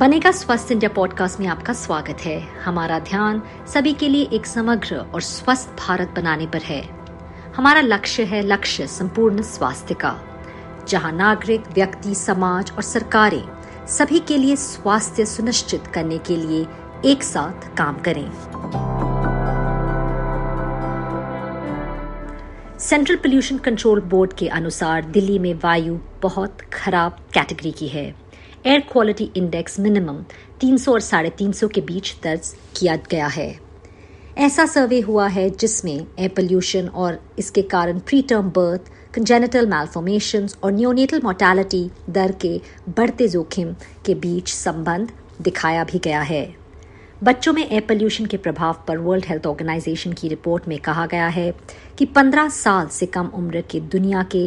[0.00, 3.42] बनेगा स्वस्थ India podcast में आपका स्वागत है। हमारा ध्यान
[3.74, 6.80] सभी के लिए एक समग्र और स्वस्थ भारत बनाने पर है।
[7.56, 10.20] हमारा लक्ष्य है लक्ष्य संपूर्ण स्वास्थ्य का।
[10.88, 13.44] जहाँ नागरिक, व्यक्ति, समाज और सरकारें
[13.86, 16.66] सभी के लिए स्वास्थ्य सुनिश्चित करने के लिए
[17.04, 18.32] एक साथ काम करें।
[22.78, 28.29] सेंट्रल पोल्यूशन कंट्रोल बोर्ड के अनुसार दिल्ली में वायु बहुत खराब कैटेगरी की है।
[28.66, 30.16] एयर क्वालिटी इंडेक्स मिनिमम
[30.60, 33.48] 300 और साढ़े तीन के बीच दर्ज किया गया है।
[34.38, 40.48] ऐसा सर्वे हुआ है जिसमें एयर पोल्यूशन और इसके कारण pre term birth congenital malformation
[40.64, 43.72] और न्योनेटल मोर्टेलिटी दर के बढ़ते जोखिम
[44.06, 46.44] के बीच संबंध दिखाया भी गया है।
[47.22, 51.28] बच्चों में एयर पोल्यूशन के प्रभाव पर वर्ल्ड हेल्थ ऑर्गेनाइजेशन की रिपोर्ट में कहा गया
[51.28, 51.50] है
[51.98, 54.46] कि 15 साल से कम उम्र के दुनिया के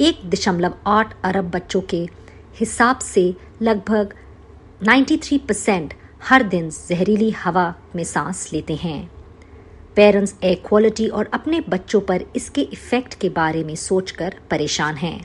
[0.00, 2.06] एक दशमलव आठ अरब बच्चों के
[2.54, 4.14] हिसाब से लगभग
[4.84, 9.10] 93 परसेंट हर दिन जहरीली हवा में सांस लेते हैं।
[9.96, 15.20] पेरेंट्स एयर क्वालिटी और अपने बच्चों पर इसके इफ़ेक्ट के बारे में सोचकर परेशान हैं।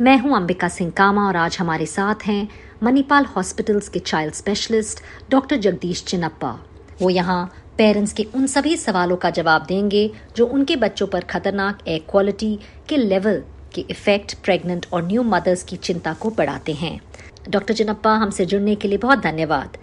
[0.00, 2.48] मैं हूँ अंबिका सिंह कामा और आज हमारे साथ हैं
[2.82, 6.58] मणिपाल हॉस्पिटल्स के child specialist doctor Jagdish Chinappa
[7.02, 7.44] वो यहाँ
[7.78, 12.58] पेरेंट्स के उन सभी सवालों का जवाब देंगे जो उनके बच्चों पर खतरनाक एयर क्वालिटी
[12.88, 13.42] के लेवल
[13.74, 17.00] के इफ़ेक्ट प्रेग्नेंट और न्यू मदर्स की चिंता को बढ़ाते हैं।
[17.48, 19.76] डॉक्टर चिनप्पा हमसे जुड़ने के लिए बहुत धन्यवाद।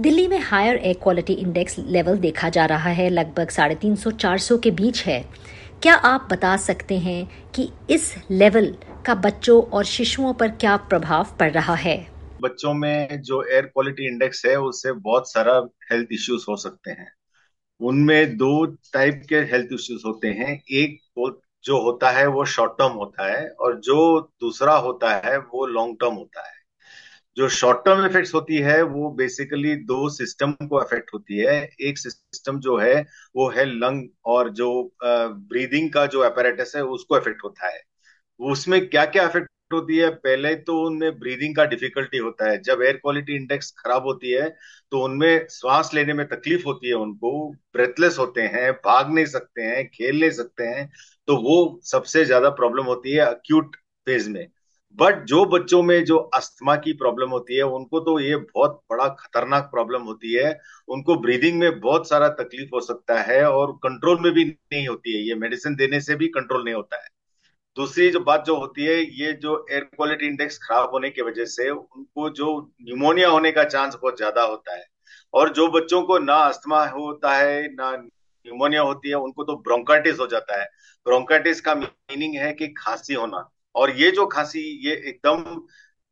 [0.00, 4.10] दिल्ली में higher air quality index level देखा जा रहा है, लगभग साढ़े तीन सौ
[4.10, 5.24] चार सौ के बीच है।
[5.82, 11.26] क्या आप बता सकते हैं कि इस लेवल का बच्चों और शिशुओं पर क्या प्रभाव
[11.40, 12.06] पड़ रहा है?
[12.42, 17.12] बच्चों में जो एयर क्वालिटी इंडेक्स है, उससे बहुत सारा हेल्थ इश्यूज़ हो सकते हैं।
[17.80, 20.98] उनमें दो टाइप के हेल्थ इश्यूज़ होते हैं। एक
[21.64, 25.96] जो होता है वो शॉर्ट टर्म होता है और जो दूसरा होता है वो लॉन्ग
[26.00, 26.52] टर्म होता है।
[27.36, 31.98] जो शॉर्ट टर्म इफेक्ट्स होती है वो बेसिकली दो सिस्टम को अफेक्ट होती है। एक
[31.98, 32.94] सिस्टम जो है
[33.36, 34.68] वो है लंग और जो
[35.04, 37.80] ब्रीदिंग का जो अपैरेटस है उसको अफेक्ट होता है।
[38.40, 42.82] उसमें क्या क्या अफेक्ट होती है, पहले तो उनमें ब्रीदिंग का डिफिकल्टी होता है। जब
[42.82, 44.48] एयर क्वालिटी इंडेक्स खराब होती है
[44.92, 49.62] तो उनमें श्वास लेने में तकलीफ़ होती है उनको ब्रेथलेस होते हैं, भाग नहीं सकते
[49.62, 50.88] हैं, खेल नहीं सकते हैं
[51.28, 53.76] तो वो सबसे ज़्यादा प्रॉब्लम होती है अक्यूट
[54.06, 54.46] फ़ेज़ में।
[54.98, 59.08] बट जो बच्चों में जो अस्थमा की प्रॉब्लम होती है, उनको तो ये बहुत बड़ा
[59.20, 60.52] खतरनाक प्रॉब्लम होती है।
[60.88, 65.16] उनको ब्रीदिंग में बहुत सारा तकलीफ़ हो सकता है और कंट्रोल में भी नहीं होती
[65.16, 67.08] है। ये मेडिसिन देने से भी कंट्रोल नहीं होता है।
[67.76, 71.44] दूसरी जो बात जो होती है, ये जो एयर क्वालिटी इंडेक्स खराब होने की वजह
[71.44, 74.84] से उनको जो न्यूमोनिया होने का चांस बहुत ज़्यादा होता है।
[75.34, 80.18] और जो बच्चों को ना अस्थमा होता है, ना न्यूमोनिया होती है, उनको तो ब्रोंकाइटिस
[80.20, 80.64] हो जाता है।
[81.06, 85.44] ब्रोंकाइटिस का मीनिंग है कि खांसी होना। और ये जो खांसी, ये एकदम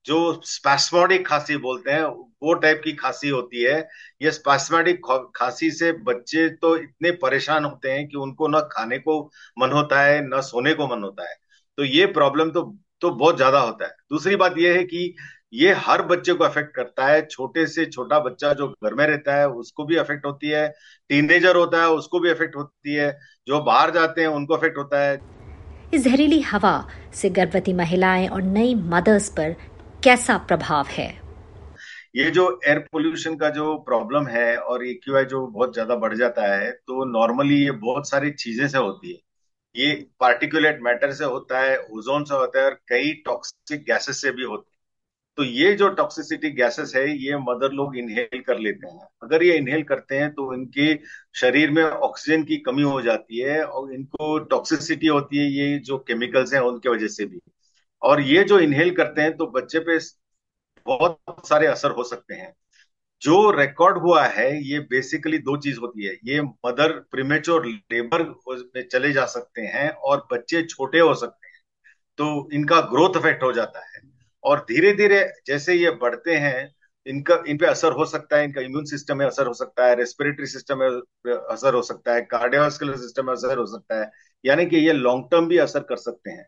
[0.06, 2.04] जो स्पैस्मोडिक खांसी बोलते हैं,
[2.42, 3.78] वो टाइप की खांसी होती है।
[4.22, 5.00] ये स्पैस्मोडिक
[5.36, 9.20] खांसी से बच्चे तो इतने परेशान होते हैं कि उनको ना खाने को
[9.58, 11.36] मन होता है, ना सोने को मन होता है।
[11.78, 12.62] तो ये प्रॉब्लम तो
[13.02, 15.14] तो बहुत ज़्यादा होता है। दूसरी बात यह है कि
[15.52, 19.34] ये हर बच्चे को अफेक्ट करता है। छोटे से छोटा बच्चा जो घर में रहता
[19.36, 20.68] है उसको भी अफेक्ट होती है।
[21.10, 23.10] टीनेजर होता है उसको भी अफेक्ट होती है।
[23.48, 25.20] जो बाहर जाते हैं उनको अफेक्ट होता है।
[25.94, 26.74] इस जहरीली हवा
[27.12, 29.56] से गर्भवती महिलाएँ और नई मदर्स पर
[30.04, 31.10] कैसा प्रभाव है?
[32.16, 36.14] ये जो एयर पोल्यूशन का जो प्रॉब्लम है और ये ए जो बहुत ज़्यादा बढ़
[36.14, 39.20] जाता है तो नॉर्मली ये बहुत सारी चीज़ें से होती है।
[39.74, 44.30] ये पार्टिकुलेट मैटर से होता है ओजोन से होता है और कई टॉक्सिक गैसेस से
[44.30, 44.70] भी होते हैं।
[45.38, 49.56] तो ये जो टॉक्सिसिटी गैसेस है, ये मदर लोग इनहेल कर लेते हैं। अगर ये
[49.56, 50.94] इनहेल करते हैं तो इनके
[51.40, 55.98] शरीर में ऑक्सीजन की कमी हो जाती है और इनको टॉक्सिसिटी होती है, ये जो
[55.98, 57.40] केमिकल्स हैं, उनके वजह से भी।
[58.02, 59.98] और ये जो इनहेल करते हैं तो बच्चे पे
[60.86, 62.52] बहुत सारे असर हो सकते हैं।
[63.22, 68.82] जो रिकॉर्ड हुआ है, ये बेसिकली दो चीज़ होती है। ये मदर प्रीमेच्योर लेबर में
[68.84, 71.60] चले जा सकते हैं और बच्चे छोटे हो सकते हैं
[72.18, 74.00] तो इनका ग्रोथ इफ़ेक्ट हो जाता है।
[74.44, 76.74] और धीरे धीरे जैसे ये बढ़ते हैं,
[77.06, 79.94] इनका, इन पे असर हो सकता है, इनका इम्यून सिस्टम में असर हो सकता है
[79.96, 84.10] रेस्पिरेटरी सिस्टम में असर हो सकता है कार्डियोस्कुलर सिस्टम में असर हो सकता है,
[84.44, 86.44] यानी कि ये लॉन्ग टर्म भी असर कर सकते हैं।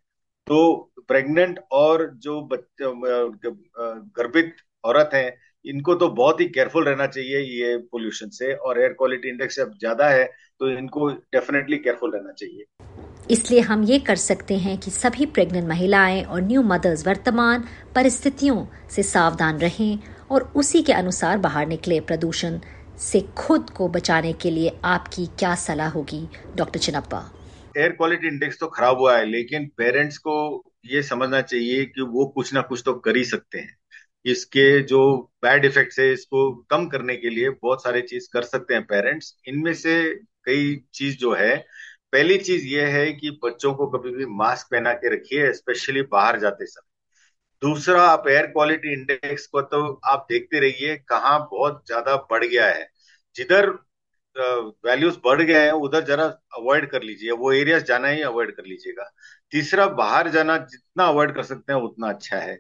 [0.46, 2.92] तो प्रेग्नेंट और जो बच्चे
[4.12, 4.54] गर्भित
[4.84, 5.28] औरत है
[5.64, 9.72] इनको तो बहुत ही केयरफुल रहना चाहिए ये पोल्यूशन से और एयर क्वालिटी इंडेक्स अब
[9.80, 10.24] ज़्यादा है
[10.60, 12.64] तो इनको डेफिनेटली केयरफुल रहना चाहिए।
[13.30, 17.64] इसलिए हम ये कर सकते हैं कि सभी प्रेग्नेंट महिलाएँ और न्यू मदर्स वर्तमान
[17.94, 19.98] परिस्थितियों से सावधान रहें
[20.30, 22.58] और उसी के अनुसार बाहर निकले। प्रदूषण
[23.00, 26.26] से खुद को बचाने के लिए आपकी क्या सलाह होगी
[26.56, 27.22] doctor Chinappa?
[27.76, 30.36] Air quality index तो खराब हुआ है लेकिन पेरेंट्स को
[30.86, 33.76] ये समझना चाहिए कि वो कुछ ना कुछ तो कर ही सकते हैं।
[34.24, 35.00] इसके जो
[35.42, 39.34] बैड इफेक्ट्स है, इसको कम करने के लिए बहुत सारे चीज़ कर सकते हैं पेरेंट्स
[39.48, 39.94] इनमें से
[40.46, 41.56] कई चीज़ जो है,
[42.12, 46.38] पहली चीज़ ये है कि बच्चों को कभी भी मास्क पहना के रखिए स्पेशली बाहर
[46.40, 46.88] जाते समय।
[47.62, 52.66] दूसरा, आप एयर क्वालिटी इंडेक्स को तो आप देखते रहिए, कहाँ बहुत ज़्यादा बढ़ गया
[52.68, 52.88] है।
[53.36, 53.70] जिधर
[54.86, 56.24] वैल्यूज़ बढ़ गए हैं, उधर जरा
[56.58, 59.10] अवॉइड कर लीजिए, वो एरियाज़ जाना ही अवॉइड कर लीजिएगा।
[59.52, 62.58] तीसरा, बाहर जाना जितना अवॉइड कर सकते हैं, उतना अच्छा है।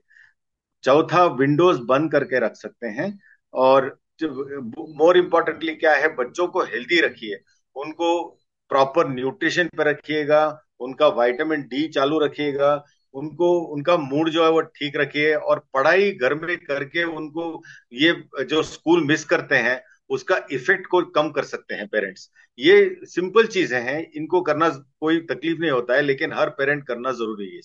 [0.84, 3.18] चौथा विंडोज़ बंद करके रख सकते हैं।
[3.54, 3.86] और
[4.22, 7.38] मोर इम्पोर्टेंटली क्या है, बच्चों को हेल्दी रखिए।
[7.76, 8.24] उनको
[8.70, 10.46] प्रॉपर न्यूट्रिशन पे रखिएगा,
[10.80, 12.74] उनका विटामिन डी चालू रखिएगा,
[13.14, 18.12] उनको, उनका मूड जो है वो ठीक रखिए। और पढ़ाई घर में करके उनको ये
[18.44, 19.80] जो स्कूल मिस करते हैं,
[20.10, 24.68] उसका इफ़ेक्ट को कम कर सकते हैं पेरेंट्स ये सिंपल चीज़ें हैं, इनको करना
[25.00, 27.60] कोई तकलीफ़ नहीं होता है, लेकिन हर पेरेंट करना ज़रूरी है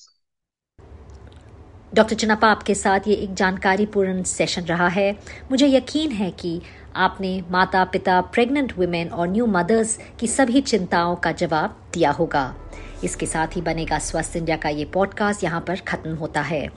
[1.94, 5.12] डॉक्टर चुनापा आपके साथ ये एक जानकारीपूर्ण सेशन रहा है।
[5.52, 6.62] मुझे यकीन है कि
[6.96, 12.54] आपने माता पिता प्रेग्नेंट वुमेन और न्यू मदर्स की सभी चिंताओं का जवाब दिया होगा।
[13.04, 16.68] इसके साथ ही बनेगा स्वस्थ इंडिया का ये पॉडकास्ट यहाँ पर खत्म होता है।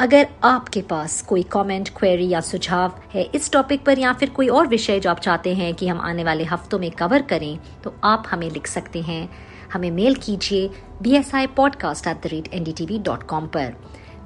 [0.00, 4.48] अगर आपके पास कोई कमेंट, क्वेरी या सुझाव है इस टॉपिक पर या फिर कोई
[4.48, 7.94] और विषय जो आप चाहते हैं कि हम आने वाले हफ्तों में कवर करें तो
[8.04, 9.28] आप हमें लिख सकते हैं।
[9.72, 10.68] हमें मेल कीजिए
[11.02, 13.72] B S I podcast at the rate N D T V dot com पर।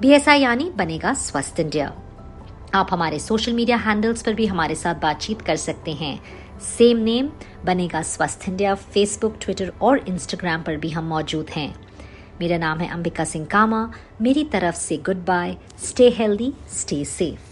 [0.01, 1.87] बी एस आई यानी बनेगा स्वस्थ इंडिया।
[2.75, 6.21] आप हमारे सोशल मीडिया हैंडल्स पर भी हमारे साथ बातचीत कर सकते हैं।
[6.67, 7.31] सेम नेम
[7.65, 11.75] बनेगा स्वस्थ इंडिया फेसबुक ट्विटर और इंस्टाग्राम पर भी हम मौजूद हैं।
[12.41, 13.83] मेरा नाम है अंबिका सिंह कामा।
[14.23, 17.48] मेरी तरफ़ से good bye stay healthy stay safe